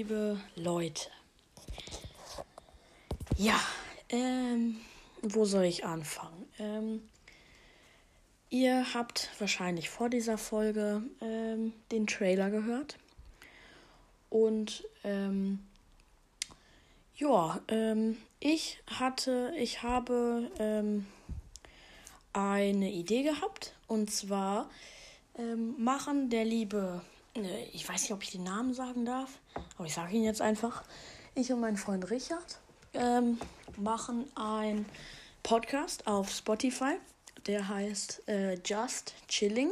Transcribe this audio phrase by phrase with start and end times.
[0.00, 1.10] liebe Leute.
[3.36, 3.60] Ja,
[4.08, 4.80] ähm,
[5.20, 6.48] wo soll ich anfangen?
[6.58, 7.02] Ähm,
[8.48, 12.96] ihr habt wahrscheinlich vor dieser Folge ähm, den Trailer gehört.
[14.30, 15.58] Und ähm,
[17.16, 21.04] ja, ähm, ich hatte, ich habe ähm,
[22.32, 23.74] eine Idee gehabt.
[23.86, 24.70] Und zwar
[25.36, 27.02] ähm, machen der liebe
[27.72, 29.38] ich weiß nicht, ob ich den Namen sagen darf,
[29.76, 30.82] aber ich sage ihn jetzt einfach.
[31.34, 32.58] Ich und mein Freund Richard
[32.92, 33.38] ähm,
[33.76, 34.84] machen einen
[35.42, 36.96] Podcast auf Spotify.
[37.46, 39.70] Der heißt äh, Just Chilling.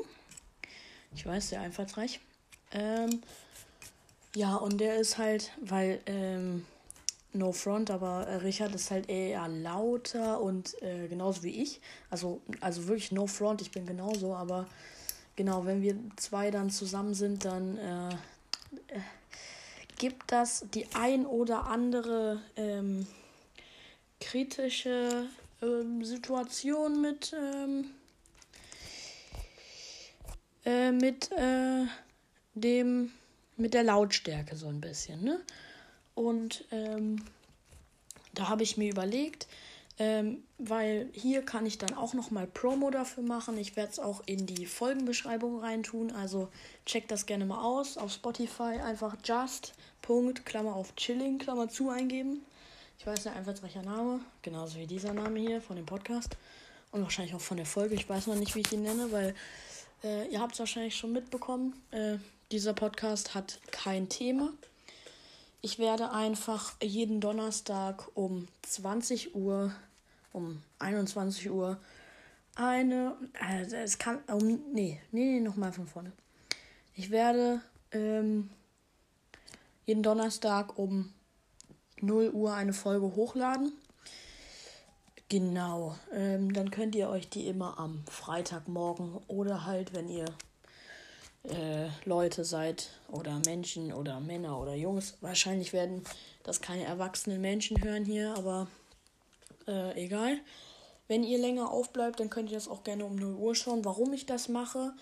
[1.14, 2.20] Ich weiß, sehr einfallsreich.
[2.70, 3.22] Ähm,
[4.34, 6.64] ja, und der ist halt, weil, ähm,
[7.32, 11.80] no front, aber äh, Richard ist halt eher lauter und äh, genauso wie ich.
[12.10, 14.66] Also, also wirklich no front, ich bin genauso, aber
[15.38, 18.08] genau, wenn wir zwei dann zusammen sind, dann äh,
[18.88, 19.00] äh,
[19.96, 23.06] gibt das die ein oder andere ähm,
[24.20, 25.28] kritische
[25.62, 27.90] ähm, Situation mit ähm,
[30.64, 31.86] äh, mit äh,
[32.54, 33.12] dem
[33.56, 35.40] mit der Lautstärke so ein bisschen, ne?
[36.16, 37.24] Und ähm,
[38.34, 39.46] da habe ich mir überlegt,
[39.98, 43.58] ähm, weil hier kann ich dann auch nochmal Promo dafür machen.
[43.58, 46.12] Ich werde es auch in die Folgenbeschreibung reintun.
[46.12, 46.48] Also
[46.86, 47.96] checkt das gerne mal aus.
[47.96, 49.74] Auf Spotify einfach just.
[50.02, 52.42] Punkt, Klammer auf Chilling, Klammer zu eingeben.
[52.98, 54.20] Ich weiß nicht einfach welcher Name.
[54.42, 56.36] Genauso wie dieser Name hier von dem Podcast.
[56.92, 57.94] Und wahrscheinlich auch von der Folge.
[57.94, 59.34] Ich weiß noch nicht, wie ich ihn nenne, weil
[60.04, 61.74] äh, ihr habt es wahrscheinlich schon mitbekommen.
[61.90, 62.18] Äh,
[62.52, 64.52] dieser Podcast hat kein Thema.
[65.60, 69.72] Ich werde einfach jeden Donnerstag um 20 Uhr
[70.38, 71.78] um 21 Uhr
[72.54, 73.16] eine.
[73.40, 74.20] Also es kann.
[74.28, 76.12] Um, nee, nee, nee, nochmal von vorne.
[76.94, 77.60] Ich werde
[77.92, 78.50] ähm,
[79.84, 81.12] jeden Donnerstag um
[82.00, 83.72] 0 Uhr eine Folge hochladen.
[85.28, 85.96] Genau.
[86.12, 90.24] Ähm, dann könnt ihr euch die immer am Freitagmorgen oder halt, wenn ihr
[91.44, 95.16] äh, Leute seid oder Menschen oder Männer oder Jungs.
[95.20, 96.02] Wahrscheinlich werden
[96.42, 98.68] das keine erwachsenen Menschen hören hier, aber
[99.68, 100.38] äh, egal.
[101.06, 104.12] Wenn ihr länger aufbleibt, dann könnt ihr das auch gerne um 0 Uhr schauen, warum
[104.12, 104.92] ich das mache.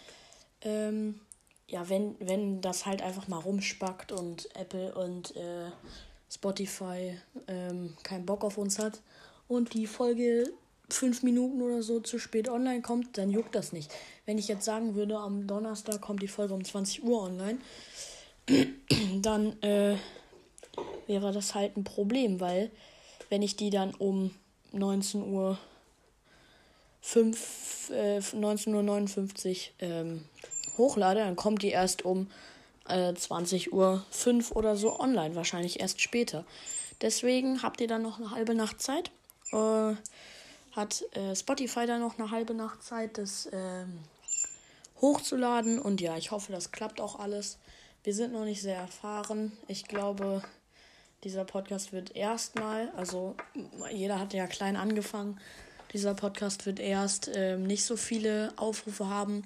[0.63, 1.21] Ähm,
[1.69, 5.71] ja, wenn, wenn das halt einfach mal rumspackt und Apple und äh,
[6.31, 7.19] Spotify
[7.49, 9.01] ähm, keinen Bock auf uns hat
[9.49, 10.53] und die Folge
[10.89, 13.91] fünf Minuten oder so zu spät online kommt, dann juckt das nicht.
[14.25, 17.59] Wenn ich jetzt sagen würde, am Donnerstag kommt die Folge um 20 Uhr online,
[19.23, 19.97] dann äh,
[21.07, 22.71] wäre das halt ein Problem, weil
[23.29, 24.31] wenn ich die dann um
[24.79, 25.59] 19 Uhr
[27.01, 30.25] 5, äh, 19.59 Uhr ähm,
[30.77, 32.29] hochlade, dann kommt die erst um
[32.89, 36.45] äh, 20 Uhr 5 oder so online, wahrscheinlich erst später.
[37.01, 39.11] Deswegen habt ihr dann noch eine halbe Nacht Zeit.
[39.53, 39.95] Äh,
[40.73, 44.01] hat äh, Spotify dann noch eine halbe Nacht Zeit, das ähm,
[45.01, 45.79] hochzuladen.
[45.79, 47.59] Und ja, ich hoffe, das klappt auch alles.
[48.05, 49.53] Wir sind noch nicht sehr erfahren.
[49.69, 50.43] Ich glaube,
[51.25, 53.37] dieser Podcast wird erstmal, also
[53.93, 55.41] jeder hat ja klein angefangen,
[55.93, 59.45] dieser Podcast wird erst äh, nicht so viele Aufrufe haben.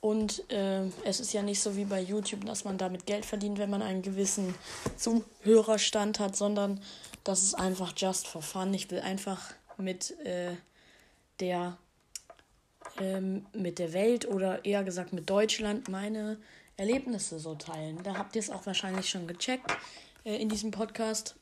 [0.00, 3.58] Und äh, es ist ja nicht so wie bei YouTube, dass man damit Geld verdient,
[3.58, 4.54] wenn man einen gewissen
[4.96, 6.80] Zuhörerstand hat, sondern
[7.22, 8.74] das ist einfach just for fun.
[8.74, 10.56] Ich will einfach mit äh,
[11.38, 11.76] der
[12.98, 16.38] ähm, mit der Welt oder eher gesagt mit Deutschland meine
[16.76, 18.02] Erlebnisse so teilen.
[18.02, 19.70] Da habt ihr es auch wahrscheinlich schon gecheckt.
[20.24, 21.36] Äh, in diesem Podcast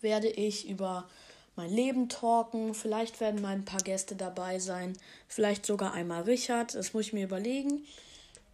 [0.00, 1.08] werde ich über
[1.56, 2.74] mein Leben talken.
[2.74, 4.96] Vielleicht werden mal ein paar Gäste dabei sein.
[5.28, 6.74] Vielleicht sogar einmal Richard.
[6.74, 7.84] Das muss ich mir überlegen.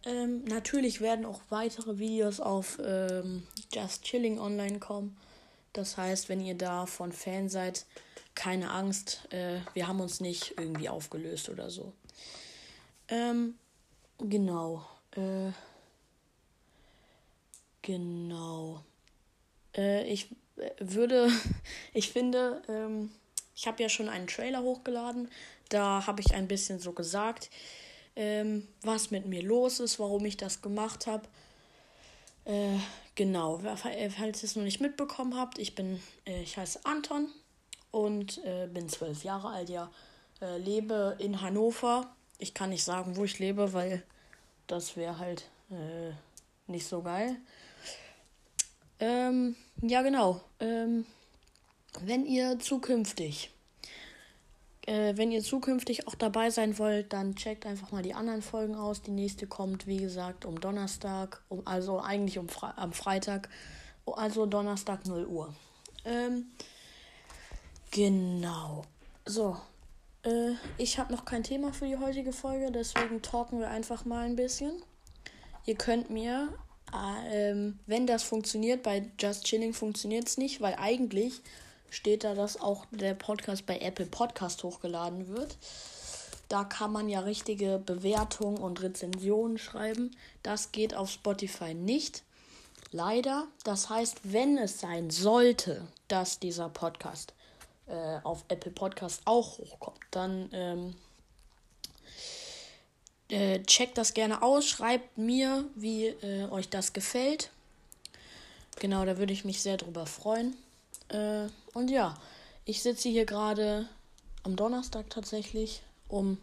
[0.05, 5.17] Ähm, natürlich werden auch weitere Videos auf ähm, Just Chilling online kommen.
[5.73, 7.85] Das heißt, wenn ihr davon Fan seid,
[8.35, 9.31] keine Angst.
[9.31, 11.93] Äh, wir haben uns nicht irgendwie aufgelöst oder so.
[13.09, 13.55] Ähm,
[14.19, 14.85] genau.
[15.11, 15.51] Äh,
[17.81, 18.83] genau.
[19.75, 20.27] Äh, ich
[20.79, 21.29] würde,
[21.93, 23.11] ich finde, ähm,
[23.55, 25.29] ich habe ja schon einen Trailer hochgeladen.
[25.69, 27.49] Da habe ich ein bisschen so gesagt,
[28.15, 31.27] ähm, was mit mir los ist, warum ich das gemacht habe.
[32.45, 32.77] Äh,
[33.15, 37.29] genau, falls ihr es noch nicht mitbekommen habt, ich bin, äh, ich heiße Anton
[37.91, 39.91] und äh, bin zwölf Jahre alt, ja.
[40.41, 42.15] Äh, lebe in Hannover.
[42.39, 44.03] Ich kann nicht sagen, wo ich lebe, weil
[44.65, 46.11] das wäre halt äh,
[46.67, 47.37] nicht so geil.
[49.01, 50.41] Ähm, ja, genau.
[50.59, 51.05] Ähm,
[52.01, 53.51] wenn ihr zukünftig,
[54.85, 58.75] äh, wenn ihr zukünftig auch dabei sein wollt, dann checkt einfach mal die anderen Folgen
[58.75, 59.01] aus.
[59.01, 63.49] Die nächste kommt, wie gesagt, um Donnerstag, um, also eigentlich um Fre am Freitag,
[64.05, 65.53] also Donnerstag 0 Uhr.
[66.05, 66.45] Ähm,
[67.89, 68.83] genau.
[69.25, 69.57] So.
[70.23, 74.25] Äh, ich habe noch kein Thema für die heutige Folge, deswegen talken wir einfach mal
[74.25, 74.71] ein bisschen.
[75.65, 76.49] Ihr könnt mir,
[77.31, 81.41] ähm, wenn das funktioniert, bei Just Chilling funktioniert es nicht, weil eigentlich
[81.89, 85.57] steht da, dass auch der Podcast bei Apple Podcast hochgeladen wird.
[86.49, 90.11] Da kann man ja richtige Bewertungen und Rezensionen schreiben.
[90.43, 92.23] Das geht auf Spotify nicht.
[92.91, 93.47] Leider.
[93.63, 97.33] Das heißt, wenn es sein sollte, dass dieser Podcast
[97.87, 100.95] äh, auf Apple Podcast auch hochkommt, dann ähm,
[103.31, 107.49] äh, checkt das gerne aus, schreibt mir, wie äh, euch das gefällt.
[108.79, 110.55] Genau, da würde ich mich sehr drüber freuen.
[111.07, 112.15] Äh, und ja,
[112.65, 113.87] ich sitze hier gerade
[114.43, 116.37] am Donnerstag tatsächlich um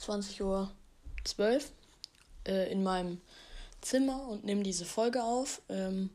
[0.00, 0.70] 20.12 Uhr
[2.46, 3.20] äh, in meinem
[3.80, 5.62] Zimmer und nehme diese Folge auf.
[5.70, 6.10] Ähm,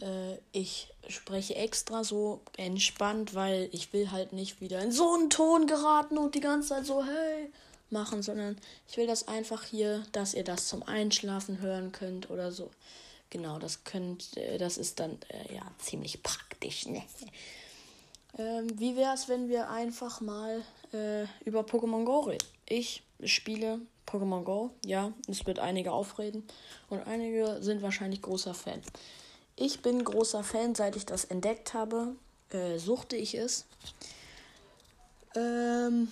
[0.00, 5.30] äh, ich spreche extra so entspannt, weil ich will halt nicht wieder in so einen
[5.30, 7.50] Ton geraten und die ganze Zeit so, hey,
[7.90, 8.56] machen, sondern
[8.88, 12.70] ich will das einfach hier, dass ihr das zum Einschlafen hören könnt oder so.
[13.30, 16.86] Genau, das könnt, äh, das ist dann äh, ja ziemlich praktisch.
[16.86, 17.02] Ne?
[18.38, 20.62] Ähm, wie wäre es, wenn wir einfach mal
[20.92, 22.46] äh, über Pokémon Go reden?
[22.68, 26.46] Ich spiele Pokémon Go, ja, es wird einige aufreden
[26.90, 28.82] und einige sind wahrscheinlich großer Fan.
[29.56, 32.14] Ich bin großer Fan, seit ich das entdeckt habe,
[32.50, 33.64] äh, suchte ich es.
[35.34, 36.08] Ähm,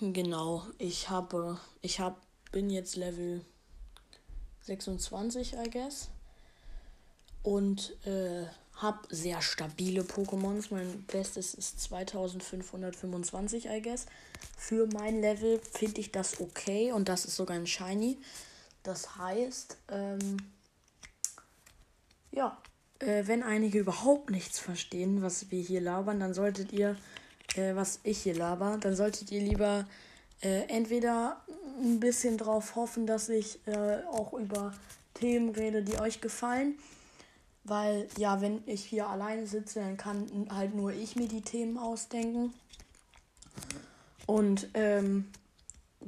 [0.00, 2.16] genau, ich habe, ich habe,
[2.52, 3.44] bin jetzt Level
[4.62, 6.10] 26, I guess.
[7.42, 8.46] Und äh,
[8.76, 10.68] habe sehr stabile Pokémons.
[10.70, 14.06] Mein bestes ist 2525, I guess.
[14.56, 18.18] Für mein Level finde ich das okay und das ist sogar ein Shiny.
[18.82, 20.36] Das heißt, ähm,
[22.32, 22.58] ja,
[22.98, 26.96] äh, wenn einige überhaupt nichts verstehen, was wir hier labern, dann solltet ihr,
[27.56, 29.86] äh, was ich hier laber, dann solltet ihr lieber
[30.42, 31.42] äh, entweder
[31.82, 34.72] ein bisschen drauf hoffen, dass ich äh, auch über
[35.14, 36.78] Themen rede, die euch gefallen.
[37.64, 41.78] Weil, ja, wenn ich hier alleine sitze, dann kann halt nur ich mir die Themen
[41.78, 42.52] ausdenken.
[44.26, 45.30] Und, ähm,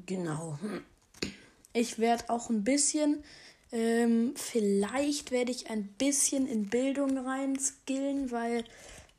[0.05, 0.59] genau.
[1.73, 3.23] Ich werde auch ein bisschen,
[3.73, 8.65] ähm, vielleicht werde ich ein bisschen in Bildung reinskillen, weil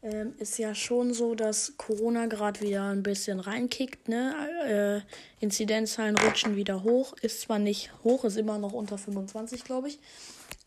[0.03, 4.07] ähm, ist ja schon so, dass Corona gerade wieder ein bisschen reinkickt.
[4.07, 5.03] Ne?
[5.03, 7.13] Äh, Inzidenzzahlen rutschen wieder hoch.
[7.21, 9.99] Ist zwar nicht hoch, ist immer noch unter 25, glaube ich.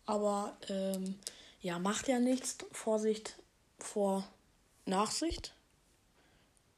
[0.06, 1.14] Aber ähm,
[1.60, 2.58] ja, macht ja nichts.
[2.72, 3.36] Vorsicht
[3.78, 4.26] vor
[4.84, 5.54] Nachsicht.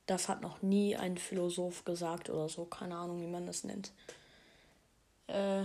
[0.07, 2.65] Das hat noch nie ein Philosoph gesagt oder so.
[2.65, 3.93] Keine Ahnung, wie man das nennt.
[5.29, 5.63] Äh,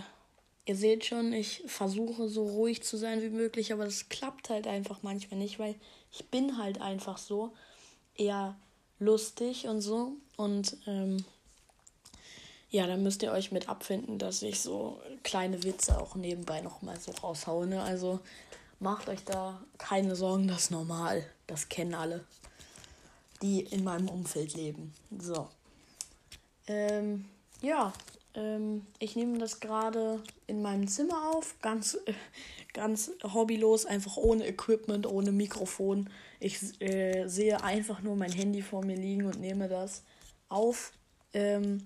[0.66, 4.68] ihr seht schon, ich versuche so ruhig zu sein wie möglich, aber das klappt halt
[4.68, 5.76] einfach manchmal nicht, weil
[6.18, 7.54] ich bin halt einfach so
[8.16, 8.56] eher
[9.00, 10.14] lustig und so.
[10.36, 11.24] Und ähm,
[12.70, 17.00] ja, dann müsst ihr euch mit abfinden, dass ich so kleine Witze auch nebenbei nochmal
[17.00, 17.68] so raushaue.
[17.68, 17.82] Ne?
[17.84, 18.20] Also
[18.80, 21.24] macht euch da keine Sorgen, das ist normal.
[21.46, 22.26] Das kennen alle,
[23.44, 24.94] die in meinem Umfeld leben.
[25.20, 25.48] So.
[26.68, 27.26] Ähm,
[27.62, 27.94] ja,
[28.38, 32.14] ähm, ich nehme das gerade in meinem Zimmer auf, ganz, äh,
[32.74, 36.10] ganz hobbylos, einfach ohne Equipment, ohne Mikrofon.
[36.40, 40.04] Ich äh, sehe einfach nur mein Handy vor mir liegen und nehme das
[40.50, 40.94] auf.
[41.34, 41.84] Ähm,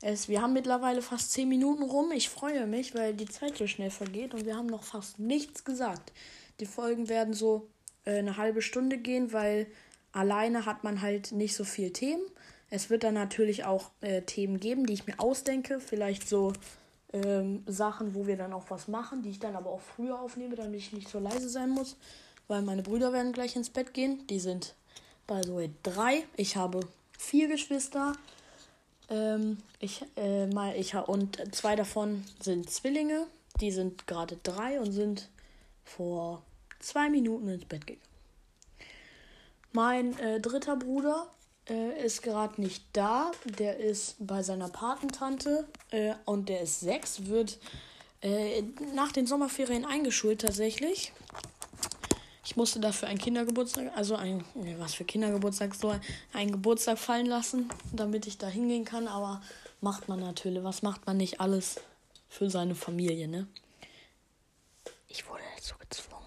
[0.00, 2.12] es, wir haben mittlerweile fast 10 Minuten rum.
[2.12, 5.64] Ich freue mich, weil die Zeit so schnell vergeht und wir haben noch fast nichts
[5.64, 6.12] gesagt.
[6.60, 7.66] Die Folgen werden so
[8.04, 9.66] äh, eine halbe Stunde gehen, weil
[10.12, 12.22] alleine hat man halt nicht so viel Themen.
[12.70, 15.80] Es wird dann natürlich auch äh, Themen geben, die ich mir ausdenke.
[15.80, 16.52] Vielleicht so
[17.12, 20.56] ähm, Sachen, wo wir dann auch was machen, die ich dann aber auch früher aufnehme,
[20.56, 21.96] damit ich nicht so leise sein muss.
[22.48, 24.26] Weil meine Brüder werden gleich ins Bett gehen.
[24.28, 24.74] Die sind
[25.26, 26.24] bei so drei.
[26.36, 26.80] Ich habe
[27.18, 28.14] vier Geschwister.
[29.08, 33.26] Ähm, ich, äh, mal, ich, und zwei davon sind Zwillinge.
[33.60, 35.28] Die sind gerade drei und sind
[35.84, 36.42] vor
[36.80, 38.04] zwei Minuten ins Bett gegangen.
[39.72, 41.26] Mein äh, dritter Bruder
[41.68, 43.30] äh, ist gerade nicht da.
[43.58, 47.58] Der ist bei seiner Patentante äh, und der ist sechs, wird
[48.20, 48.62] äh,
[48.94, 51.12] nach den Sommerferien eingeschult tatsächlich.
[52.44, 54.44] Ich musste dafür einen Kindergeburtstag, also ein,
[54.78, 55.94] was für Kindergeburtstag, so
[56.34, 59.08] einen Geburtstag fallen lassen, damit ich da hingehen kann.
[59.08, 59.40] Aber
[59.80, 61.80] macht man natürlich, was macht man nicht alles
[62.28, 63.46] für seine Familie, ne?
[65.08, 66.24] Ich wurde dazu gezwungen.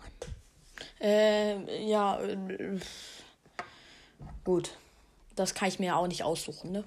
[1.00, 2.80] Äh, ja, äh,
[4.44, 4.72] gut.
[5.38, 6.84] Das kann ich mir auch nicht aussuchen, ne?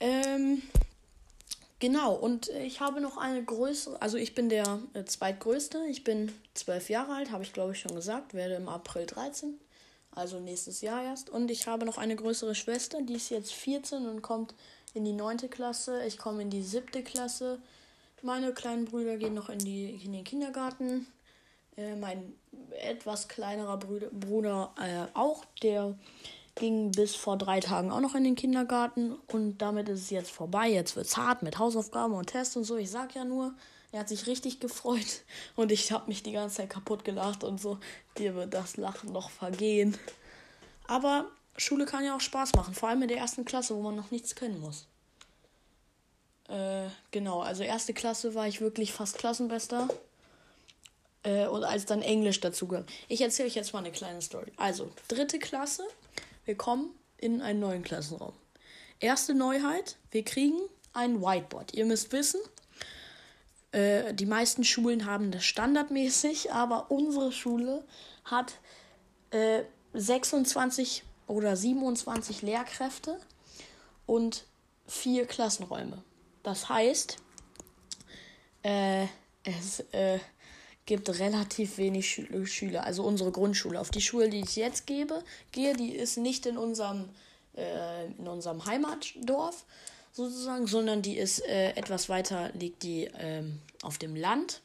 [0.00, 0.62] Ähm,
[1.82, 6.32] Genau, und ich habe noch eine größere, also ich bin der äh, zweitgrößte, ich bin
[6.54, 9.58] zwölf Jahre alt, habe ich glaube ich schon gesagt, werde im April 13,
[10.12, 11.28] also nächstes Jahr erst.
[11.28, 14.54] Und ich habe noch eine größere Schwester, die ist jetzt 14 und kommt
[14.94, 17.58] in die neunte Klasse, ich komme in die siebte Klasse.
[18.22, 21.08] Meine kleinen Brüder gehen noch in, die, in den Kindergarten.
[21.76, 22.32] Äh, mein
[22.80, 25.98] etwas kleinerer Brüder, Bruder äh, auch, der
[26.54, 30.30] ging bis vor drei Tagen auch noch in den Kindergarten und damit ist es jetzt
[30.30, 30.68] vorbei.
[30.68, 32.76] Jetzt wird es hart mit Hausaufgaben und Tests und so.
[32.76, 33.54] Ich sag ja nur,
[33.90, 35.22] er hat sich richtig gefreut
[35.56, 37.78] und ich habe mich die ganze Zeit kaputt gelacht und so.
[38.18, 39.96] Dir wird das Lachen noch vergehen.
[40.86, 43.96] Aber Schule kann ja auch Spaß machen, vor allem in der ersten Klasse, wo man
[43.96, 44.86] noch nichts können muss.
[46.48, 49.88] Äh, genau, also erste Klasse war ich wirklich fast Klassenbester.
[51.22, 52.90] Äh, und als dann Englisch dazu gehört.
[53.08, 54.52] Ich erzähle euch jetzt mal eine kleine Story.
[54.56, 55.84] Also, dritte Klasse
[56.44, 58.34] wir kommen in einen neuen Klassenraum.
[59.00, 60.58] Erste Neuheit, wir kriegen
[60.92, 61.74] ein Whiteboard.
[61.74, 62.40] Ihr müsst wissen,
[63.72, 67.84] äh, die meisten Schulen haben das standardmäßig, aber unsere Schule
[68.24, 68.54] hat
[69.30, 69.62] äh,
[69.94, 73.18] 26 oder 27 Lehrkräfte
[74.06, 74.44] und
[74.86, 76.02] vier Klassenräume.
[76.42, 77.18] Das heißt,
[78.62, 79.06] äh,
[79.44, 80.18] es äh,
[80.92, 82.84] gibt relativ wenig Schü Schüler.
[82.84, 83.80] Also unsere Grundschule.
[83.80, 87.08] Auf die Schule, die ich jetzt gebe, gehe, die ist nicht in unserem,
[87.56, 89.64] äh, in unserem Heimatdorf
[90.12, 94.60] sozusagen, sondern die ist äh, etwas weiter, liegt die ähm, auf dem Land.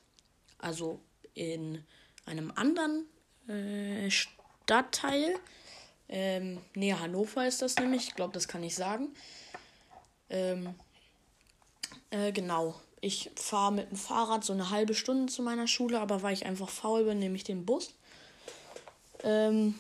[0.60, 1.00] Also
[1.34, 1.82] in
[2.26, 3.06] einem anderen
[3.48, 5.34] äh, Stadtteil.
[6.10, 8.10] Ähm, näher Hannover ist das nämlich.
[8.10, 9.16] Ich glaube, das kann ich sagen.
[10.30, 10.76] Ähm,
[12.12, 16.24] äh, genau ich fahre mit dem Fahrrad so eine halbe Stunde zu meiner Schule, aber
[16.24, 17.94] weil ich einfach faul bin, nehme ich den Bus.
[19.24, 19.76] Ähm,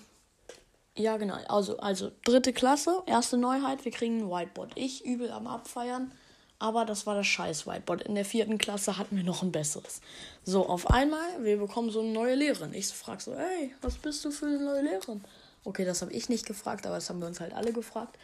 [0.95, 1.36] ja, genau.
[1.47, 4.71] Also, also dritte Klasse, erste Neuheit, wir kriegen ein Whiteboard.
[4.75, 6.12] Ich übel am Abfeiern,
[6.59, 8.03] aber das war das scheiß Whiteboard.
[8.03, 10.01] In der vierten Klasse hatten wir noch ein besseres.
[10.43, 12.74] So, auf einmal, wir bekommen so eine neue Lehrerin.
[12.74, 15.24] Ich frage so, hey, was bist du für eine neue Lehrerin?
[15.63, 18.17] Okay, das habe ich nicht gefragt, aber das haben wir uns halt alle gefragt.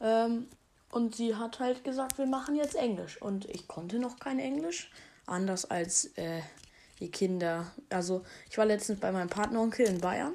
[0.00, 0.48] Ähm,
[0.92, 3.20] und sie hat halt gesagt, wir machen jetzt Englisch.
[3.20, 4.90] Und ich konnte noch kein Englisch.
[5.26, 6.42] Anders als äh,
[7.00, 7.72] die Kinder.
[7.88, 10.34] Also ich war letztens bei meinem Partneronkel in Bayern.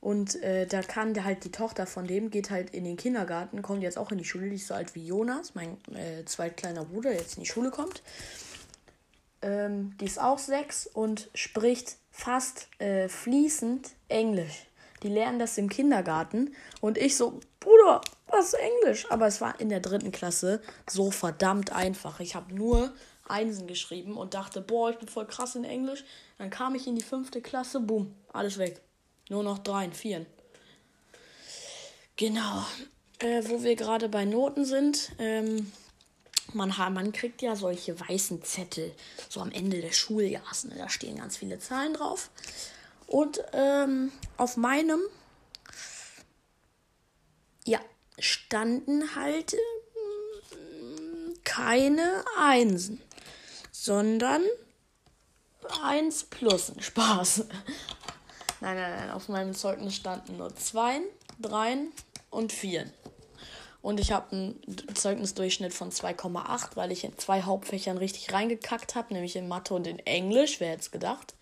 [0.00, 3.62] Und äh, da kann der halt die Tochter von dem, geht halt in den Kindergarten,
[3.62, 6.84] kommt jetzt auch in die Schule, die ist so alt wie Jonas, mein äh, zweitkleiner
[6.84, 8.02] Bruder, der jetzt in die Schule kommt.
[9.42, 14.66] Ähm, die ist auch sechs und spricht fast äh, fließend Englisch.
[15.04, 16.54] Die lernen das im Kindergarten.
[16.80, 19.10] Und ich so, Bruder, was ist Englisch?
[19.10, 22.20] Aber es war in der dritten Klasse so verdammt einfach.
[22.20, 22.92] Ich habe nur
[23.26, 26.04] Einsen geschrieben und dachte, boah, ich bin voll krass in Englisch.
[26.38, 28.80] Dann kam ich in die fünfte Klasse, boom, alles weg.
[29.28, 30.26] Nur noch dreien, vieren.
[32.16, 32.64] Genau.
[33.18, 35.72] Äh, wo wir gerade bei Noten sind, ähm,
[36.52, 38.92] man, man kriegt ja solche weißen Zettel
[39.28, 40.64] so am Ende des Schuljahres.
[40.64, 40.74] Ne?
[40.76, 42.30] Da stehen ganz viele Zahlen drauf.
[43.06, 45.00] Und ähm, auf meinem,
[48.18, 49.58] standen halt äh,
[51.44, 53.00] keine Einsen,
[53.72, 54.42] sondern
[55.82, 57.44] eins plus Spaß.
[58.60, 61.02] Nein, nein, nein, auf meinem Zeugnis standen nur zwei,
[61.38, 61.92] dreien
[62.30, 62.90] und vier.
[63.82, 64.60] Und ich habe einen
[64.94, 69.86] Zeugnisdurchschnitt von 2,8, weil ich in zwei Hauptfächern richtig reingekackt habe, nämlich in Mathe und
[69.86, 71.34] in Englisch, wer hätte gedacht.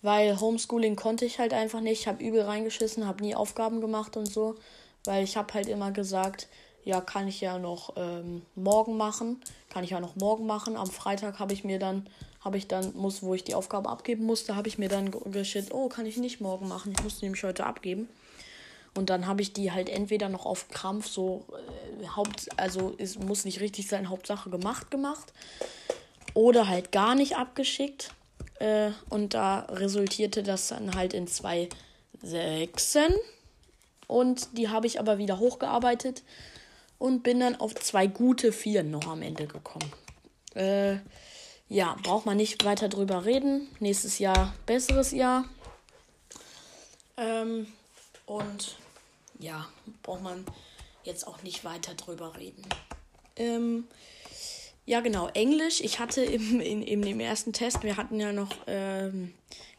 [0.00, 2.00] Weil Homeschooling konnte ich halt einfach nicht.
[2.00, 4.56] Ich habe übel reingeschissen, habe nie Aufgaben gemacht und so.
[5.04, 6.48] Weil ich habe halt immer gesagt,
[6.84, 9.40] ja, kann ich ja noch ähm, morgen machen.
[9.70, 10.76] Kann ich ja noch morgen machen.
[10.76, 12.08] Am Freitag habe ich mir dann,
[12.40, 15.72] habe ich dann, muss, wo ich die Aufgabe abgeben musste, habe ich mir dann geschickt,
[15.72, 16.92] oh, kann ich nicht morgen machen.
[16.92, 18.08] Ich musste nämlich heute abgeben.
[18.94, 21.46] Und dann habe ich die halt entweder noch auf Krampf so
[22.02, 25.32] äh, Haupt, also es muss nicht richtig sein, Hauptsache gemacht gemacht.
[26.34, 28.10] Oder halt gar nicht abgeschickt.
[28.58, 31.68] Äh, und da resultierte das dann halt in zwei
[32.22, 33.14] Sechsen.
[34.06, 36.22] Und die habe ich aber wieder hochgearbeitet
[36.98, 39.90] und bin dann auf zwei gute Vieren noch am Ende gekommen.
[40.54, 40.98] Äh,
[41.68, 43.68] ja, braucht man nicht weiter drüber reden.
[43.80, 45.46] Nächstes Jahr besseres Jahr.
[47.16, 47.66] Ähm,
[48.26, 48.76] und
[49.38, 49.66] ja,
[50.02, 50.44] braucht man
[51.04, 52.62] jetzt auch nicht weiter drüber reden.
[53.36, 53.88] Ähm,
[54.84, 55.80] ja, genau, Englisch.
[55.80, 59.32] Ich hatte im, in, in dem ersten Test, wir hatten ja noch ähm,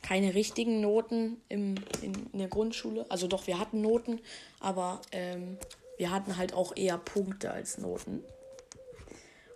[0.04, 3.06] keine richtigen Noten im, in, in, der Grundschule.
[3.10, 4.20] Also doch, wir hatten Noten,
[4.60, 5.58] aber ähm,
[5.98, 8.24] wir hatten halt auch eher Punkte als Noten.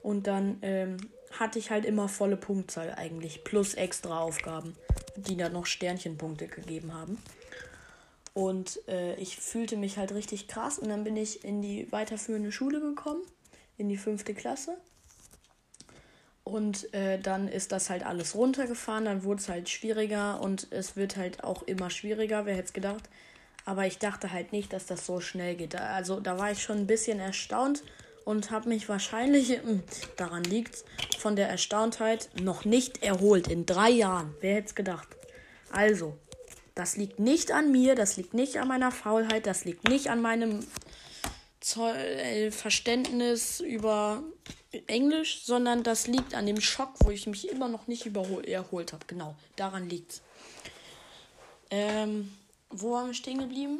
[0.02, 0.98] Und dann ähm,
[1.38, 4.76] hatte ich halt immer volle Punktzahl eigentlich, plus extra Aufgaben,
[5.18, 7.22] die dann noch Sternchenpunkte gegeben haben.
[8.34, 12.52] Und äh, ich fühlte mich halt richtig krass und dann bin ich in die weiterführende
[12.52, 13.22] Schule gekommen,
[13.78, 14.78] in die fünfte Klasse.
[16.48, 20.96] Und äh, dann ist das halt alles runtergefahren, dann wurde es halt schwieriger und es
[20.96, 23.04] wird halt auch immer schwieriger, wer hätte es gedacht.
[23.66, 25.76] Aber ich dachte halt nicht, dass das so schnell geht.
[25.76, 27.84] Also da war ich schon ein bisschen erstaunt
[28.24, 29.84] und habe mich wahrscheinlich, hm,
[30.16, 30.86] daran liegt
[31.20, 33.50] von der Erstauntheit noch nicht erholt.
[33.50, 34.34] In drei Jahren.
[34.40, 35.08] Wer hätte es gedacht?
[35.70, 36.18] Also,
[36.76, 40.22] das liegt nicht an mir, das liegt nicht an meiner Faulheit, das liegt nicht an
[40.22, 40.62] meinem
[42.52, 44.24] Verständnis über
[44.88, 49.06] Englisch, sondern das liegt an dem Schock, wo ich mich immer noch nicht erholt habe.
[49.08, 50.22] Genau, daran liegt's.
[51.70, 52.32] Ähm,
[52.70, 53.80] wo waren wir stehen geblieben?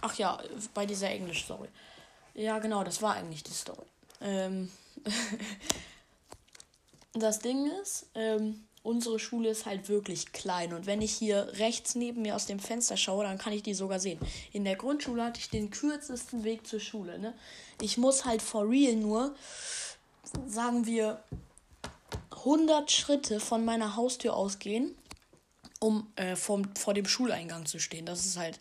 [0.00, 0.38] Ach ja,
[0.74, 1.68] bei dieser Englisch-Story.
[2.34, 3.86] Ja, genau, das war eigentlich die Story.
[4.20, 4.70] Ähm,
[7.14, 10.72] das Ding ist, ähm, unsere Schule ist halt wirklich klein.
[10.72, 13.74] Und wenn ich hier rechts neben mir aus dem Fenster schaue, dann kann ich die
[13.74, 14.20] sogar sehen.
[14.52, 17.18] In der Grundschule hatte ich den kürzesten Weg zur Schule.
[17.18, 17.34] Ne?
[17.80, 19.34] Ich muss halt for real nur,
[20.46, 21.24] sagen wir,
[22.30, 24.94] 100 Schritte von meiner Haustür ausgehen
[25.84, 28.06] um äh, vom, vor dem Schuleingang zu stehen.
[28.06, 28.58] Das ist halt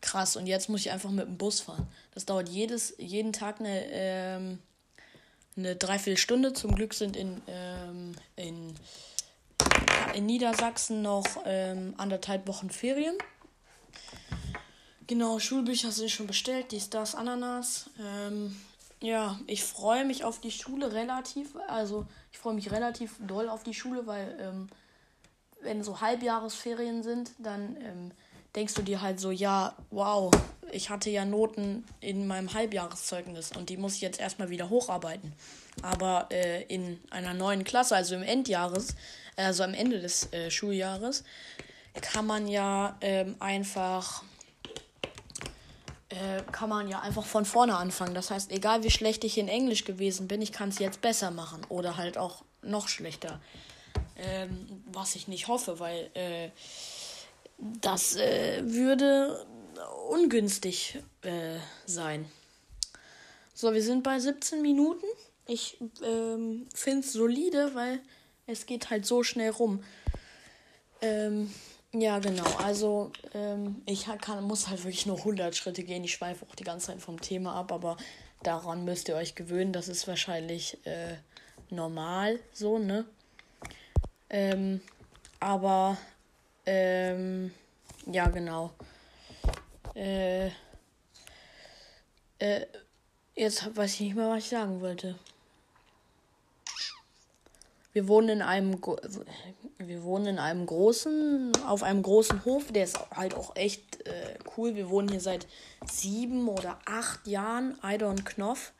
[0.00, 0.34] krass.
[0.36, 1.86] Und jetzt muss ich einfach mit dem Bus fahren.
[2.14, 4.58] Das dauert jedes, jeden Tag eine, ähm,
[5.56, 6.54] eine Dreiviertelstunde.
[6.54, 8.74] Zum Glück sind in, ähm, in,
[10.14, 13.16] in Niedersachsen noch ähm, anderthalb Wochen Ferien.
[15.06, 17.90] Genau, Schulbücher sind schon bestellt, dies, das, Ananas.
[18.00, 18.56] Ähm,
[19.00, 21.56] ja, ich freue mich auf die Schule relativ.
[21.68, 24.68] Also, ich freue mich relativ doll auf die Schule, weil ähm,
[25.60, 28.12] wenn so Halbjahresferien sind, dann ähm,
[28.54, 30.30] denkst du dir halt so, ja, wow,
[30.72, 35.32] ich hatte ja Noten in meinem Halbjahreszeugnis und die muss ich jetzt erstmal wieder hocharbeiten.
[35.82, 38.94] Aber äh, in einer neuen Klasse, also im Endjahres,
[39.36, 41.24] also am Ende des äh, Schuljahres,
[42.00, 44.22] kann man ja ähm, einfach
[46.14, 48.14] äh, kann man ja einfach von vorne anfangen.
[48.14, 51.30] Das heißt, egal wie schlecht ich in Englisch gewesen bin, ich kann es jetzt besser
[51.30, 53.40] machen oder halt auch noch schlechter.
[54.16, 56.50] Ähm, was ich nicht hoffe, weil äh,
[57.58, 59.44] das äh, würde
[60.10, 62.26] ungünstig äh, sein.
[63.54, 65.06] So, wir sind bei 17 Minuten.
[65.46, 68.00] Ich ähm, finde es solide, weil
[68.46, 69.82] es geht halt so schnell rum.
[71.00, 71.52] Ähm,
[71.92, 72.44] ja, genau.
[72.58, 76.04] Also, ähm, ich kann, muss halt wirklich nur 100 Schritte gehen.
[76.04, 77.96] Ich schweife auch die ganze Zeit vom Thema ab, aber
[78.42, 79.72] daran müsst ihr euch gewöhnen.
[79.72, 81.14] Das ist wahrscheinlich äh,
[81.70, 83.04] normal so, ne?
[84.30, 84.80] Ähm,
[85.40, 85.96] aber,
[86.66, 87.52] ähm,
[88.06, 88.72] ja, genau.
[89.94, 90.46] Äh,
[92.38, 92.66] äh,
[93.34, 95.16] jetzt weiß ich nicht mehr, was ich sagen wollte.
[97.94, 98.82] Wir wohnen in einem,
[99.78, 102.72] wir wohnen in einem großen, auf einem großen Hof.
[102.72, 104.74] Der ist halt auch echt äh, cool.
[104.74, 105.46] Wir wohnen hier seit
[105.88, 108.72] sieben oder acht Jahren, Eider und Knopf,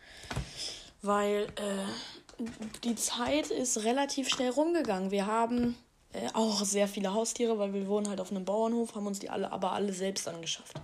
[1.01, 2.43] weil äh,
[2.83, 5.13] die Zeit ist relativ schnell rumgegangen.
[5.13, 5.77] Wir haben
[6.13, 9.31] äh, auch sehr viele Haustiere, weil wir wohnen halt auf einem Bauernhof, haben uns die
[9.31, 10.75] alle aber alle selbst angeschafft.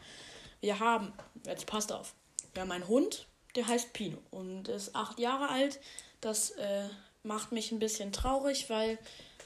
[0.61, 1.13] Wir haben,
[1.45, 2.15] jetzt passt auf,
[2.55, 5.81] wir haben einen Hund, der heißt Pino und ist acht Jahre alt.
[6.21, 6.85] Das äh,
[7.23, 8.99] macht mich ein bisschen traurig, weil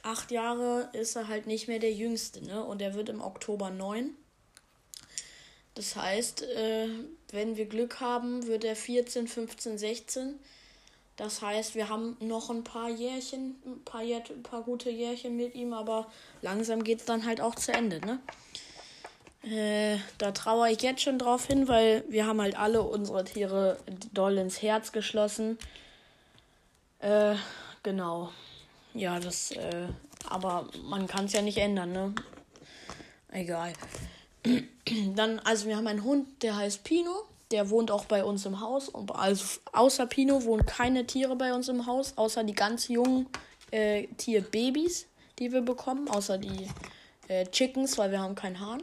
[0.02, 2.64] acht Jahre ist er halt nicht mehr der Jüngste, ne?
[2.64, 4.14] Und er wird im Oktober neun.
[5.74, 6.88] Das heißt, äh,
[7.30, 10.38] wenn wir Glück haben, wird er 14, 15, 16.
[11.16, 15.36] Das heißt, wir haben noch ein paar Jährchen, ein paar, Jähr, ein paar gute Jährchen
[15.36, 16.06] mit ihm, aber
[16.42, 18.20] langsam geht es dann halt auch zu Ende, ne?
[19.42, 23.78] Äh, da trauere ich jetzt schon drauf hin, weil wir haben halt alle unsere Tiere
[24.12, 25.58] doll ins Herz geschlossen.
[27.00, 27.34] Äh,
[27.84, 28.32] genau.
[28.94, 29.86] Ja, das, äh,
[30.28, 32.14] aber man kann es ja nicht ändern, ne?
[33.30, 33.72] Egal.
[35.14, 38.60] Dann, also wir haben einen Hund, der heißt Pino der wohnt auch bei uns im
[38.60, 38.92] Haus.
[39.10, 43.28] Also außer Pino wohnen keine Tiere bei uns im Haus, außer die ganz jungen
[43.70, 45.06] äh, Tierbabys,
[45.38, 46.68] die wir bekommen, außer die
[47.28, 48.82] äh, Chickens, weil wir haben keinen Hahn.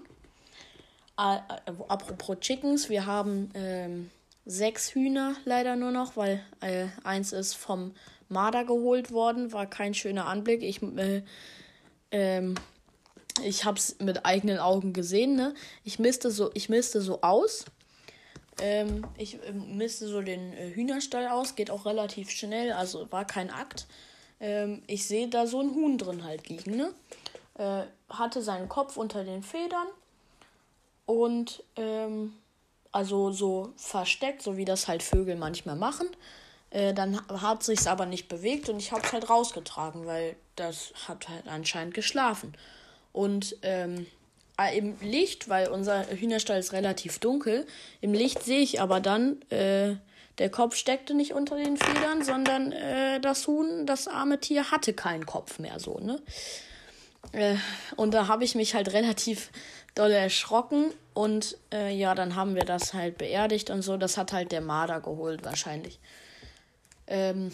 [1.18, 1.42] Äh,
[1.90, 4.10] apropos Chickens, wir haben ähm,
[4.46, 7.94] sechs Hühner leider nur noch, weil äh, eins ist vom
[8.32, 10.64] Marder geholt worden, war kein schöner Anblick.
[10.64, 11.24] Ich äh,
[12.12, 12.56] ähm,
[13.44, 15.54] ich habe es mit eigenen Augen gesehen, ne?
[15.84, 17.66] Ich misste so, ich misste so aus
[18.62, 23.26] ähm, ich ähm, misste so den äh, Hühnerstall aus, geht auch relativ schnell, also war
[23.26, 23.88] kein Akt.
[24.40, 26.94] Ähm, ich sehe da so ein Huhn drin halt liegen, ne?
[27.56, 29.88] Äh, hatte seinen Kopf unter den Federn
[31.06, 32.34] und ähm,
[32.92, 36.08] also so versteckt, so wie das halt Vögel manchmal machen.
[36.72, 41.30] Äh, dann hat sich's aber nicht bewegt und ich hab's halt rausgetragen, weil das hat
[41.30, 42.58] halt anscheinend geschlafen.
[43.14, 44.08] Und ähm,
[44.58, 47.66] Ah, im Licht, weil unser Hühnerstall ist relativ dunkel,
[48.00, 49.96] im Licht sehe ich aber dann, äh,
[50.38, 54.94] Der Kopf steckte nicht unter den Federn, sondern äh, das Huhn, das arme Tier, hatte
[54.94, 56.22] keinen Kopf mehr so, ne?
[57.32, 57.56] Äh,
[57.96, 59.52] und da habe ich mich halt relativ
[59.96, 63.98] doll erschrocken und äh, ja, dann haben wir das halt beerdigt und so.
[63.98, 66.00] Das hat halt der Marder geholt wahrscheinlich.
[67.12, 67.52] Ähm,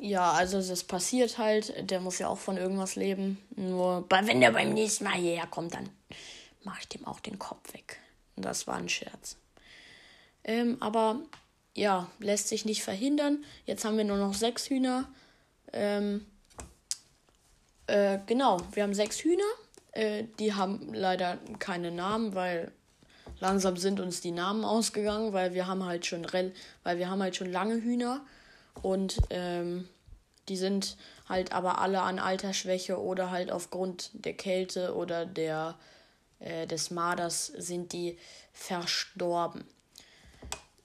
[0.00, 1.90] ja, also es passiert halt.
[1.90, 3.38] Der muss ja auch von irgendwas leben.
[3.54, 5.88] Nur wenn der beim nächsten Mal hierher kommt, dann
[6.64, 8.00] mache ich dem auch den Kopf weg.
[8.34, 9.36] Das war ein Scherz.
[10.44, 11.20] Ähm, aber
[11.74, 13.44] ja, lässt sich nicht verhindern.
[13.66, 15.08] Jetzt haben wir nur noch sechs Hühner.
[15.72, 16.26] Ähm,
[17.86, 19.44] äh, genau, wir haben sechs Hühner.
[19.92, 22.72] Äh, die haben leider keine Namen, weil
[23.38, 26.26] langsam sind uns die Namen ausgegangen, weil wir haben halt schon
[26.82, 28.26] weil wir haben halt schon lange Hühner
[28.82, 29.88] und ähm,
[30.48, 30.96] die sind
[31.28, 35.76] halt aber alle an Altersschwäche oder halt aufgrund der Kälte oder der
[36.38, 38.18] äh, des Marders sind die
[38.52, 39.64] verstorben.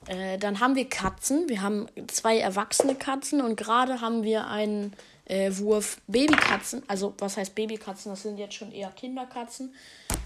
[0.08, 1.48] Äh, dann haben wir Katzen.
[1.48, 4.94] Wir haben zwei erwachsene Katzen und gerade haben wir einen
[5.26, 6.84] äh, Wurf Babykatzen.
[6.88, 8.12] Also, was heißt Babykatzen?
[8.12, 9.76] Das sind jetzt schon eher Kinderkatzen.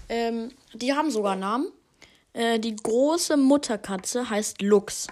[0.08, 1.70] Ähm, die haben sogar Namen.
[2.32, 5.08] Äh, die große Mutterkatze heißt Lux.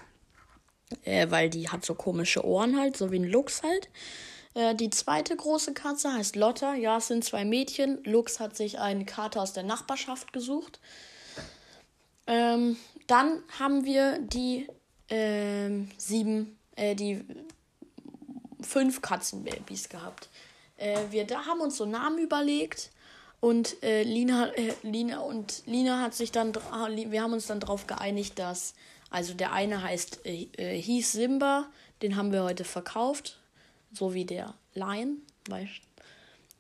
[1.04, 3.88] Äh, weil die hat so komische Ohren halt, so wie ein Lux halt.
[4.54, 6.74] Äh, die zweite große Katze heißt Lotta.
[6.74, 8.02] Ja, es sind zwei Mädchen.
[8.04, 10.80] Lux hat sich einen Kater aus der Nachbarschaft gesucht.
[12.26, 12.76] Ähm,
[13.06, 14.66] dann haben wir die
[15.10, 17.22] ähm, sieben, äh, die
[18.60, 20.28] fünf Katzenbabys gehabt.
[20.76, 22.90] Äh, wir da haben uns so Namen überlegt
[23.40, 27.86] und äh, Lina, äh, Lina und Lina hat sich dann, wir haben uns dann darauf
[27.86, 28.74] geeinigt, dass
[29.14, 31.68] also der eine heißt äh, äh, hieß Simba,
[32.02, 33.38] den haben wir heute verkauft,
[33.92, 35.82] so wie der Lion, weißt.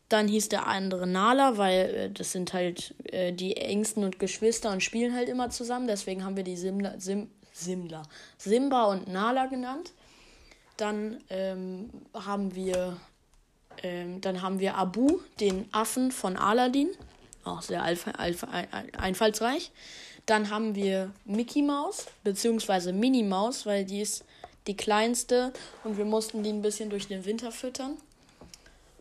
[0.08, 4.70] Dann hieß der andere Nala, weil äh, das sind halt äh, die Ängsten und Geschwister
[4.70, 5.88] und spielen halt immer zusammen.
[5.88, 8.02] Deswegen haben wir die Simla, Sim, Simla,
[8.38, 9.92] Simba und Nala genannt.
[10.76, 12.96] Dann ähm, haben wir
[13.82, 16.90] ähm, dann haben wir Abu, den Affen von Aladdin.
[17.42, 19.72] Auch sehr einfallsreich.
[20.26, 24.24] Dann haben wir Mickey Maus, beziehungsweise Minnie Maus, weil die ist
[24.66, 27.96] die kleinste und wir mussten die ein bisschen durch den Winter füttern.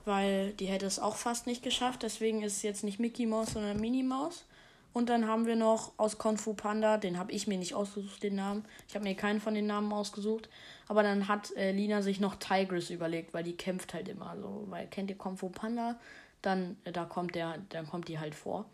[0.05, 2.03] Weil die hätte es auch fast nicht geschafft.
[2.03, 4.43] Deswegen ist es jetzt nicht Mickey Maus, sondern Minnie Maus.
[4.91, 8.21] Und dann haben wir noch aus Kung Fu Panda, den habe ich mir nicht ausgesucht,
[8.21, 8.63] den Namen.
[8.87, 10.49] Ich habe mir keinen von den Namen ausgesucht.
[10.87, 14.65] Aber dann hat äh, Lina sich noch Tigress überlegt, weil die kämpft halt immer so.
[14.69, 15.99] Weil kennt ihr Kung Fu Panda?
[16.43, 18.65] Dann, äh, da kommt der, dann kommt die halt vor.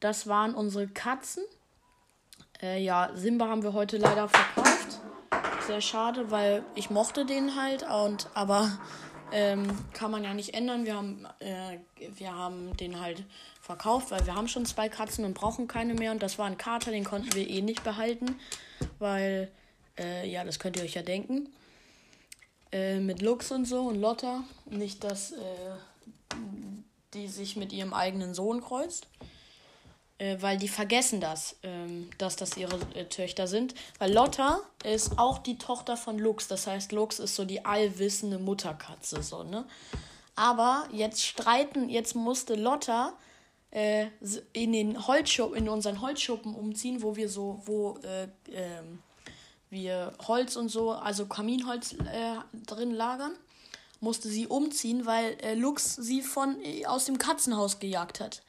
[0.00, 1.44] Das waren unsere Katzen.
[2.62, 5.00] Äh, ja, Simba haben wir heute leider verkauft.
[5.66, 8.70] Sehr schade, weil ich mochte den halt und aber
[9.32, 10.84] ähm, kann man ja nicht ändern.
[10.84, 11.78] Wir haben, äh,
[12.16, 13.24] wir haben den halt
[13.60, 16.12] verkauft, weil wir haben schon zwei Katzen und brauchen keine mehr.
[16.12, 18.38] Und das war ein Kater, den konnten wir eh nicht behalten,
[18.98, 19.50] weil,
[19.98, 21.48] äh, ja, das könnt ihr euch ja denken.
[22.72, 24.44] Äh, mit Lux und so und Lotta.
[24.66, 25.36] Nicht, dass äh,
[27.14, 29.08] die sich mit ihrem eigenen Sohn kreuzt
[30.18, 33.74] äh, weil die vergessen das, ähm, dass das ihre äh, Töchter sind.
[33.98, 36.48] Weil Lotta ist auch die Tochter von Lux.
[36.48, 39.66] Das heißt, Lux ist so die allwissende Mutterkatze, so, ne?
[40.34, 43.14] Aber jetzt streiten, jetzt musste Lotta
[43.70, 44.06] äh,
[44.52, 49.02] in den Holzschuppen, in unseren Holzschuppen umziehen, wo wir so, wo äh, ähm,
[49.70, 53.32] wir Holz und so, also Kaminholz äh, drin lagern,
[54.00, 58.42] musste sie umziehen, weil äh, Lux sie von aus dem Katzenhaus gejagt hat.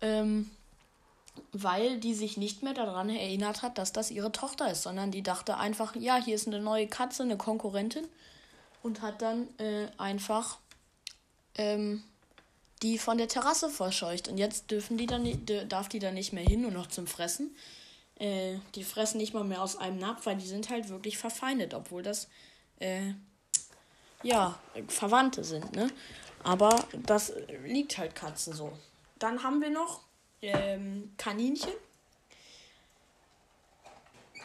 [0.00, 0.50] Ähm,
[1.52, 5.22] weil die sich nicht mehr daran erinnert hat, dass das ihre Tochter ist, sondern die
[5.22, 8.06] dachte einfach, ja, hier ist eine neue Katze, eine Konkurrentin
[8.82, 10.58] und hat dann äh, einfach
[11.56, 12.02] ähm,
[12.82, 14.28] die von der Terrasse verscheucht.
[14.28, 15.28] Und jetzt dürfen die dann,
[15.68, 17.54] darf die dann nicht mehr hin, nur noch zum Fressen.
[18.18, 21.74] Äh, die fressen nicht mal mehr aus einem Napf, weil die sind halt wirklich verfeindet,
[21.74, 22.28] obwohl das
[22.80, 23.12] äh,
[24.22, 25.88] ja Verwandte sind, ne?
[26.44, 27.32] Aber das
[27.64, 28.72] liegt halt Katzen so.
[29.18, 30.00] Dann haben wir noch
[30.42, 31.72] ähm, Kaninchen.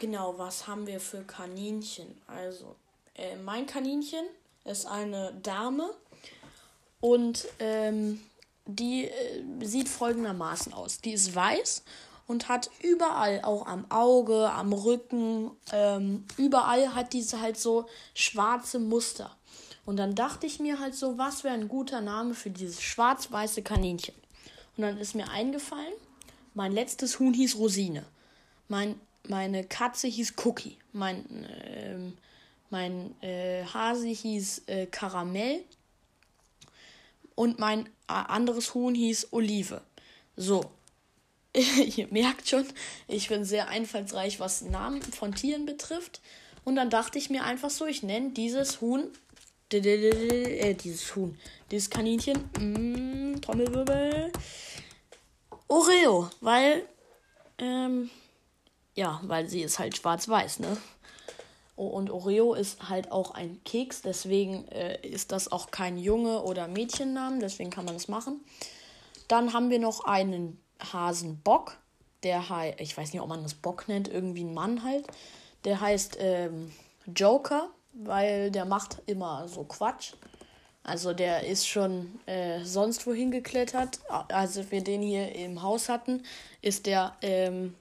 [0.00, 2.20] Genau, was haben wir für Kaninchen?
[2.28, 2.76] Also,
[3.14, 4.24] äh, mein Kaninchen
[4.64, 5.90] ist eine Dame
[7.00, 8.20] und ähm,
[8.66, 11.00] die äh, sieht folgendermaßen aus.
[11.00, 11.82] Die ist weiß
[12.28, 18.78] und hat überall, auch am Auge, am Rücken, ähm, überall hat diese halt so schwarze
[18.78, 19.34] Muster.
[19.86, 23.62] Und dann dachte ich mir halt so, was wäre ein guter Name für dieses schwarz-weiße
[23.62, 24.14] Kaninchen?
[24.78, 25.92] Und dann ist mir eingefallen,
[26.54, 28.04] mein letztes Huhn hieß Rosine.
[28.68, 28.94] Mein,
[29.26, 30.78] meine Katze hieß Cookie.
[30.92, 31.96] Mein, äh,
[32.70, 35.64] mein äh, Hase hieß äh, Karamell.
[37.34, 39.82] Und mein äh, anderes Huhn hieß Olive.
[40.36, 40.70] So.
[41.96, 42.64] Ihr merkt schon,
[43.08, 46.20] ich bin sehr einfallsreich, was Namen von Tieren betrifft.
[46.64, 49.08] Und dann dachte ich mir einfach so, ich nenne dieses Huhn,
[49.72, 51.38] äh, dieses Huhn,
[51.70, 54.32] dieses Kaninchen, mm, Trommelwirbel,
[55.68, 56.86] Oreo, weil,
[57.58, 58.10] ähm,
[58.94, 60.76] ja, weil sie ist halt schwarz-weiß, ne?
[61.76, 66.66] Und Oreo ist halt auch ein Keks, deswegen äh, ist das auch kein Junge- oder
[66.66, 68.44] Mädchennamen, deswegen kann man das machen.
[69.28, 70.60] Dann haben wir noch einen
[70.92, 71.76] Hasenbock,
[72.24, 75.06] der heißt, ich weiß nicht, ob man das Bock nennt, irgendwie ein Mann halt.
[75.64, 76.72] Der heißt ähm,
[77.14, 80.12] Joker, weil der macht immer so Quatsch.
[80.82, 84.00] Also der ist schon äh, sonst wohin geklettert.
[84.08, 86.22] Als wir den hier im Haus hatten,
[86.62, 87.74] ist der ähm,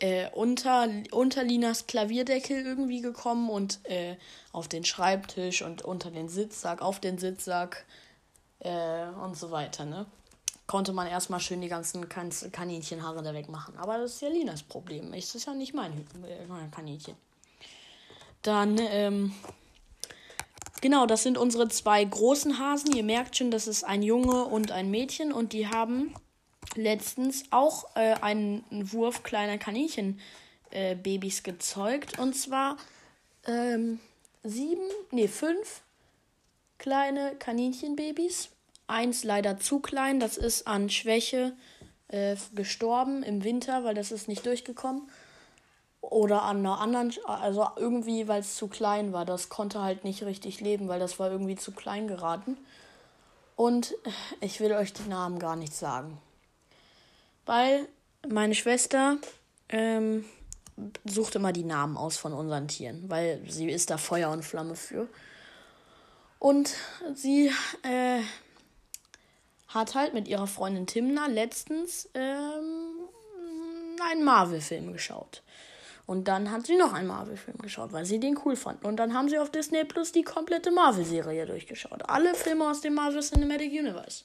[0.00, 4.16] äh, unter, unter Linas Klavierdeckel irgendwie gekommen und äh,
[4.52, 7.84] auf den Schreibtisch und unter den Sitzsack, auf den Sitzsack
[8.58, 10.06] äh, und so weiter, ne?
[10.66, 13.76] Konnte man erstmal schön die ganzen kan Kaninchenhaare da wegmachen.
[13.76, 15.12] Aber das ist ja Linas Problem.
[15.12, 15.92] Es ist ja nicht mein,
[16.26, 17.16] äh, mein Kaninchen.
[18.44, 19.32] Dann, ähm,
[20.82, 22.94] genau, das sind unsere zwei großen Hasen.
[22.94, 26.14] Ihr merkt schon, das ist ein Junge und ein Mädchen und die haben
[26.76, 32.18] letztens auch äh, einen Wurf kleiner Kaninchenbabys äh, gezeugt.
[32.18, 32.76] Und zwar
[33.46, 33.98] ähm,
[34.42, 35.80] sieben, nee, fünf
[36.78, 38.50] kleine Kaninchenbabys.
[38.86, 41.56] Eins leider zu klein, das ist an Schwäche
[42.08, 45.08] äh, gestorben im Winter, weil das ist nicht durchgekommen.
[46.10, 49.24] Oder an einer anderen, also irgendwie, weil es zu klein war.
[49.24, 52.56] Das konnte halt nicht richtig leben, weil das war irgendwie zu klein geraten.
[53.56, 53.94] Und
[54.40, 56.18] ich will euch die Namen gar nicht sagen
[57.46, 57.88] weil
[58.26, 59.18] meine Schwester
[59.68, 60.24] ähm,
[61.04, 64.76] sucht immer die Namen aus von unseren Tieren, weil sie ist da Feuer und Flamme
[64.76, 65.08] für.
[66.38, 66.74] Und
[67.14, 67.50] sie
[67.82, 68.20] äh,
[69.68, 73.08] hat halt mit ihrer Freundin Timna letztens ähm,
[74.10, 75.42] einen Marvel-Film geschaut.
[76.06, 78.84] Und dann hat sie noch einen Marvel-Film geschaut, weil sie den cool fand.
[78.84, 82.08] Und dann haben sie auf Disney Plus die komplette Marvel-Serie durchgeschaut.
[82.08, 84.24] Alle Filme aus dem Marvel Cinematic Universe.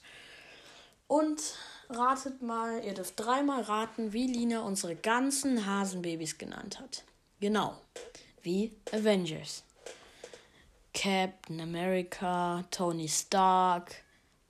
[1.06, 1.40] Und
[1.88, 7.04] ratet mal, ihr dürft dreimal raten, wie Lina unsere ganzen Hasenbabys genannt hat.
[7.40, 7.74] Genau,
[8.42, 9.64] wie Avengers.
[10.92, 13.94] Captain America, Tony Stark,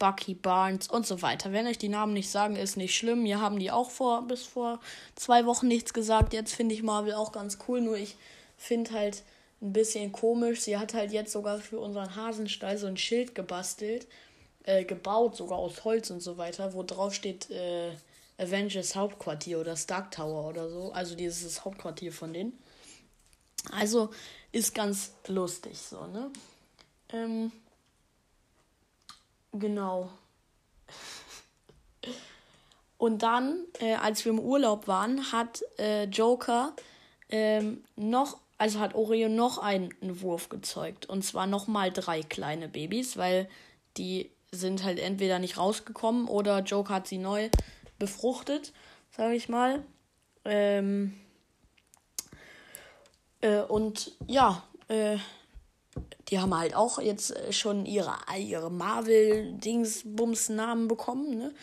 [0.01, 1.53] Bucky Barnes und so weiter.
[1.53, 3.23] Wenn euch die Namen nicht sagen, ist nicht schlimm.
[3.23, 4.81] Wir haben die auch vor bis vor
[5.15, 6.33] zwei Wochen nichts gesagt.
[6.33, 8.17] Jetzt finde ich Marvel auch ganz cool, nur ich
[8.57, 9.23] finde halt
[9.63, 10.63] ein bisschen komisch.
[10.63, 14.09] Sie hat halt jetzt sogar für unseren Hasenstall so ein Schild gebastelt
[14.65, 17.93] äh, gebaut, sogar aus Holz und so weiter, wo drauf steht äh,
[18.39, 20.93] Avengers Hauptquartier oder Stark Tower oder so.
[20.93, 22.59] Also dieses Hauptquartier von denen.
[23.73, 24.11] Also
[24.53, 26.31] ist ganz lustig so, ne?
[27.13, 27.53] Ähm,
[29.53, 30.11] genau.
[32.99, 36.75] Und dann, äh, als wir im Urlaub waren, hat äh, Joker
[37.31, 41.07] ähm, noch, also hat Oreo noch einen Wurf gezeugt.
[41.07, 43.49] Und zwar nochmal drei kleine Babys, weil
[43.97, 47.49] die sind halt entweder nicht rausgekommen oder Joker hat sie neu
[47.99, 48.73] befruchtet,
[49.17, 49.83] sage ich mal.
[50.45, 51.19] Ähm,
[53.41, 55.17] äh, und ja, äh,
[56.29, 61.55] die haben halt auch jetzt schon ihre, ihre Marvel-Dingsbums-Namen bekommen, ne?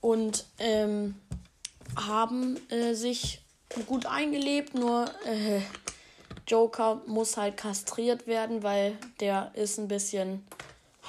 [0.00, 1.14] Und ähm,
[1.96, 3.40] haben äh, sich
[3.86, 5.60] gut eingelebt, nur äh,
[6.46, 10.44] Joker muss halt kastriert werden, weil der ist ein bisschen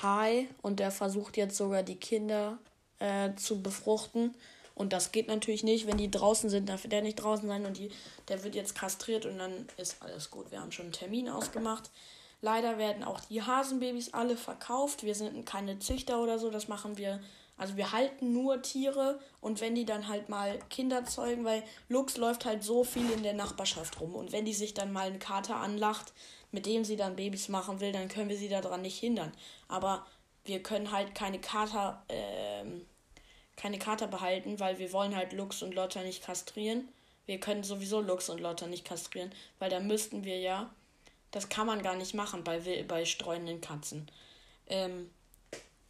[0.02, 2.58] high und der versucht jetzt sogar die Kinder
[3.00, 4.34] äh, zu befruchten.
[4.74, 7.78] Und das geht natürlich nicht, wenn die draußen sind, darf der nicht draußen sein und
[7.78, 7.91] die,
[8.28, 10.52] der wird jetzt kastriert und dann ist alles gut.
[10.52, 11.89] Wir haben schon einen Termin ausgemacht.
[12.41, 15.04] Leider werden auch die Hasenbabys alle verkauft.
[15.04, 17.19] Wir sind keine Züchter oder so, das machen wir.
[17.58, 22.17] Also wir halten nur Tiere und wenn die dann halt mal Kinder zeugen, weil Lux
[22.17, 25.19] läuft halt so viel in der Nachbarschaft rum und wenn die sich dann mal einen
[25.19, 26.12] Kater anlacht,
[26.52, 29.32] mit dem sie dann Babys machen will, dann können wir sie daran nicht hindern.
[29.69, 30.06] Aber
[30.43, 32.86] wir können halt keine Kater, ähm,
[33.56, 36.89] keine Kater behalten, weil wir wollen halt Lux und Lotta nicht kastrieren.
[37.26, 40.74] Wir können sowieso Lux und Lotta nicht kastrieren, weil da müssten wir ja,
[41.36, 44.10] das kann man gar nicht machen bei, bei streunenden Katzen.
[44.67, 45.10] Ähm,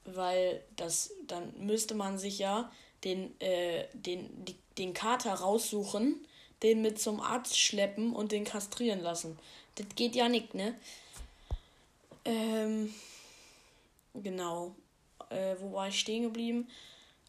[0.05, 2.71] weil das, dann müsste man sich ja
[3.03, 6.25] den, äh, den, die, den Kater raussuchen,
[6.63, 9.37] den mit zum Arzt schleppen und den kastrieren lassen.
[9.75, 10.73] Das geht ja nicht, ne?
[12.25, 12.91] Ähm,
[14.15, 14.73] genau.
[15.29, 16.67] Äh, wo war ich stehen geblieben?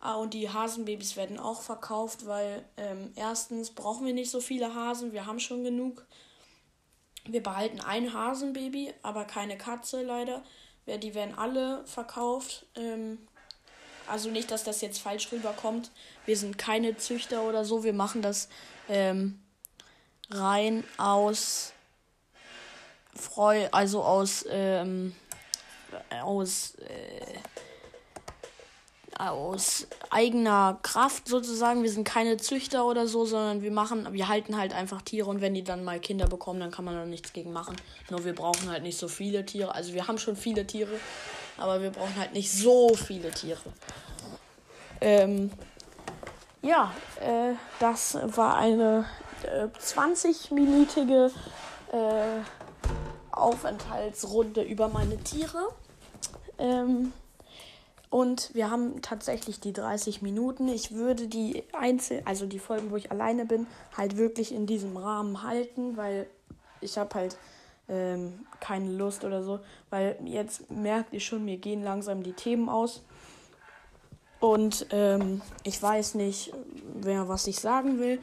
[0.00, 4.74] Ah, und die Hasenbabys werden auch verkauft, weil ähm, erstens brauchen wir nicht so viele
[4.74, 6.06] Hasen, wir haben schon genug.
[7.28, 10.42] Wir behalten ein Hasenbaby, aber keine Katze leider.
[10.86, 12.66] Die werden alle verkauft.
[12.76, 13.18] Ähm,
[14.06, 15.90] also nicht, dass das jetzt falsch rüberkommt.
[16.26, 17.82] Wir sind keine Züchter oder so.
[17.82, 18.48] Wir machen das
[18.88, 19.40] ähm,
[20.30, 21.72] rein aus
[23.14, 25.14] Freu, also aus, ähm,
[26.22, 27.38] aus, äh,
[29.18, 31.82] aus eigener Kraft sozusagen.
[31.82, 35.40] Wir sind keine Züchter oder so, sondern wir machen, wir halten halt einfach Tiere und
[35.40, 37.76] wenn die dann mal Kinder bekommen, dann kann man da nichts gegen machen.
[38.10, 39.74] Nur wir brauchen halt nicht so viele Tiere.
[39.74, 40.98] Also wir haben schon viele Tiere,
[41.56, 43.60] aber wir brauchen halt nicht so viele Tiere.
[45.00, 45.50] Ähm,
[46.62, 49.06] ja, äh, das war eine
[49.44, 51.30] äh, 20-minütige
[51.92, 52.40] äh,
[53.30, 55.68] Aufenthaltsrunde über meine Tiere.
[56.58, 57.12] Ähm,
[58.10, 60.68] und wir haben tatsächlich die 30 Minuten.
[60.68, 63.66] Ich würde die Einzel also die Folgen, wo ich alleine bin,
[63.96, 66.26] halt wirklich in diesem Rahmen halten, weil
[66.80, 67.36] ich habe halt
[67.88, 69.60] ähm, keine Lust oder so.
[69.90, 73.02] Weil jetzt merkt ihr schon, mir gehen langsam die Themen aus.
[74.38, 76.52] Und ähm, ich weiß nicht,
[76.94, 78.20] wer was ich sagen will.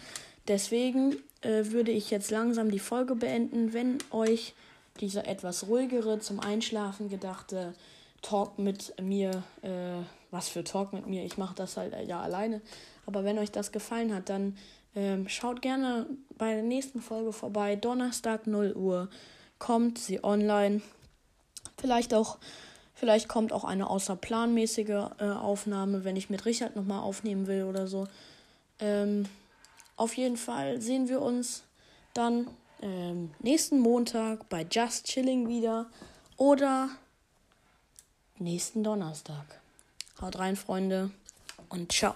[0.48, 3.74] Deswegen äh, würde ich jetzt langsam die Folge beenden.
[3.74, 4.54] Wenn euch
[5.02, 7.74] dieser etwas ruhigere, zum Einschlafen gedachte
[8.24, 12.22] Talk mit mir, äh, was für Talk mit mir, ich mache das halt äh, ja
[12.22, 12.62] alleine.
[13.06, 14.58] Aber wenn euch das gefallen hat, dann
[14.96, 16.08] ähm, schaut gerne
[16.38, 17.76] bei der nächsten Folge vorbei.
[17.76, 19.10] Donnerstag 0 Uhr
[19.60, 20.82] kommt sie online.
[21.78, 22.38] Vielleicht auch,
[22.96, 27.88] vielleicht kommt auch eine außerplanmäßige äh, Aufnahme, wenn ich mit Richard nochmal aufnehmen will oder
[27.88, 28.08] so.
[28.80, 29.26] Ähm,
[29.98, 31.64] auf jeden Fall sehen wir uns
[32.14, 32.48] dann
[32.82, 35.90] ähm, nächsten Montag bei Just Chilling wieder
[36.38, 36.90] oder
[38.40, 39.46] nächsten Donnerstag.
[40.22, 41.12] Haut rein, Freunde,
[41.70, 42.16] und ciao.